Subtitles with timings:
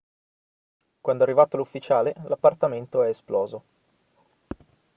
[0.99, 3.63] quando è arrivato l'ufficiale l'appartamento è esploso